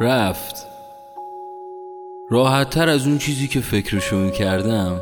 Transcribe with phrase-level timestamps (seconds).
[0.00, 0.66] رفت.
[2.30, 5.00] راحت تر از اون چیزی که فکرشو می‌کردم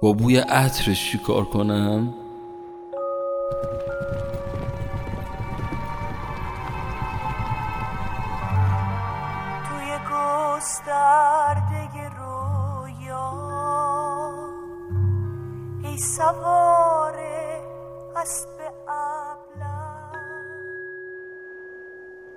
[0.00, 2.14] با بوی عطرش چی کار کنم؟
[9.68, 13.32] توی گسترده رویا
[15.84, 17.14] ای سوار
[18.16, 18.48] اسب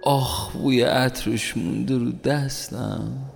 [0.05, 3.34] آخ بوی عطرش مونده رو دستم.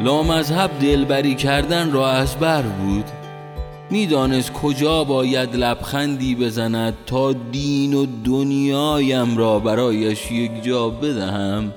[0.00, 3.04] لامذهب دلبری کردن را از بر بود.
[3.90, 11.72] می‌دانست کجا باید لبخندی بزند تا دین و دنیایم را برایش یک جا بدهم.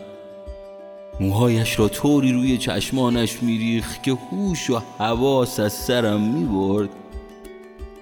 [1.19, 6.90] موهایش را طوری روی چشمانش میریخت که هوش و حواس از سرم می‌برد.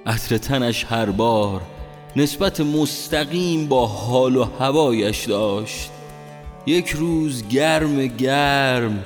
[0.05, 1.61] عطر تنش هر بار
[2.15, 5.91] نسبت مستقیم با حال و هوایش داشت.
[6.65, 9.03] یک روز گرم گرم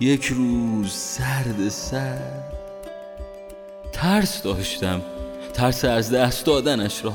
[0.00, 2.52] یک روز سرد سرد
[3.92, 5.02] ترس داشتم
[5.54, 7.12] ترس از دست دادنش را.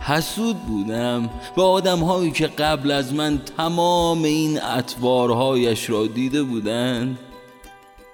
[0.00, 7.18] حسود بودم به آدم هایی که قبل از من تمام این اطوارهایش را دیده بودند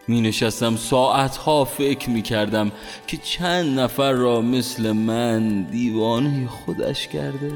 [0.09, 2.73] می نشستم ساعتها فکر می کردم
[3.07, 7.53] که چند نفر را مثل من دیوانه خودش کرده.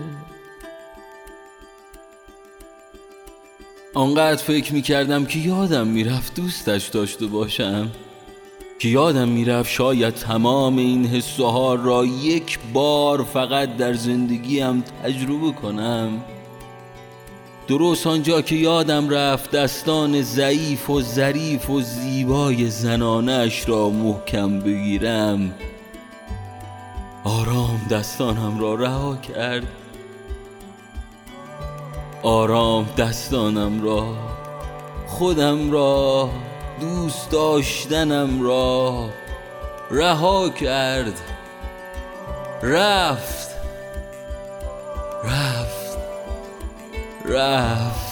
[3.95, 7.91] آنقدر فکر می کردم که یادم می‌رفت دوستش داشته باشم.
[8.79, 16.25] که یادم می‌رفت شاید تمام این حس را یک بار فقط در زندگیم تجربه کنم.
[17.69, 25.55] درست آنجا که یادم رفت دستان ضعیف و ظریف و زیبای زنانش را محکم بگیرم.
[27.25, 29.80] آرام دستانم را رها کرد.
[32.23, 34.05] آرام دستانم را
[35.07, 36.31] خودم را
[36.81, 39.09] دوست داشتنم را
[39.91, 41.21] رها کرد
[42.63, 43.51] رفت
[45.25, 45.99] رفت
[47.25, 48.10] رفت.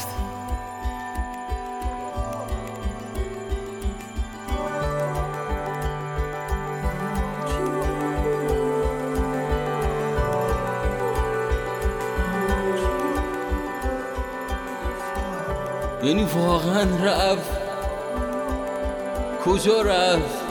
[16.03, 17.51] یعنی واقعا رفت.
[19.45, 20.43] کجا رفت؟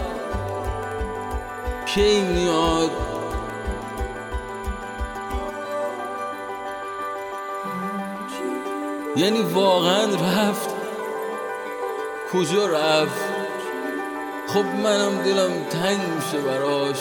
[1.85, 2.91] کی میاد؟
[9.15, 10.69] یعنی واقعا رفت.
[12.33, 13.21] کجا رفت؟
[14.47, 16.99] خب منم دلم تنگ میشه براش.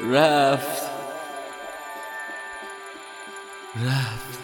[0.00, 0.90] رفت
[3.76, 4.41] رفت